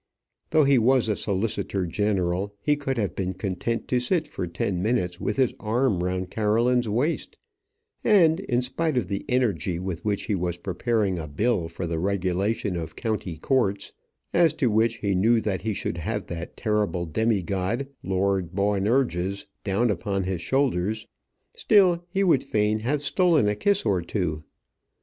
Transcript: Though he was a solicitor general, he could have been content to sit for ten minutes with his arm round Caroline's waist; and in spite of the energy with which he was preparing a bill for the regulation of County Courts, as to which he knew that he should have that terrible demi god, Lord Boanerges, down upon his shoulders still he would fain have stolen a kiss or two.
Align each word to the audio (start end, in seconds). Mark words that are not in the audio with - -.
Though 0.49 0.63
he 0.63 0.79
was 0.79 1.07
a 1.07 1.15
solicitor 1.15 1.85
general, 1.85 2.55
he 2.59 2.75
could 2.75 2.97
have 2.97 3.15
been 3.15 3.35
content 3.35 3.87
to 3.89 3.99
sit 3.99 4.27
for 4.27 4.47
ten 4.47 4.81
minutes 4.81 5.19
with 5.21 5.37
his 5.37 5.53
arm 5.59 6.03
round 6.03 6.31
Caroline's 6.31 6.89
waist; 6.89 7.37
and 8.03 8.39
in 8.39 8.63
spite 8.63 8.97
of 8.97 9.09
the 9.09 9.23
energy 9.29 9.77
with 9.77 10.03
which 10.03 10.23
he 10.25 10.33
was 10.33 10.57
preparing 10.57 11.19
a 11.19 11.27
bill 11.27 11.67
for 11.67 11.85
the 11.85 11.99
regulation 11.99 12.75
of 12.75 12.95
County 12.95 13.37
Courts, 13.37 13.93
as 14.33 14.55
to 14.55 14.71
which 14.71 14.95
he 14.95 15.13
knew 15.13 15.39
that 15.39 15.61
he 15.61 15.71
should 15.75 15.99
have 15.99 16.25
that 16.25 16.57
terrible 16.57 17.05
demi 17.05 17.43
god, 17.43 17.87
Lord 18.01 18.55
Boanerges, 18.55 19.45
down 19.63 19.91
upon 19.91 20.23
his 20.23 20.41
shoulders 20.41 21.05
still 21.55 22.03
he 22.09 22.23
would 22.23 22.43
fain 22.43 22.79
have 22.79 23.03
stolen 23.03 23.47
a 23.47 23.55
kiss 23.55 23.85
or 23.85 24.01
two. 24.01 24.43